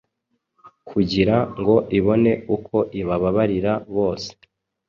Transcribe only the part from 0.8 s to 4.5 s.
kugira ngo ibone uko ibababarira bose.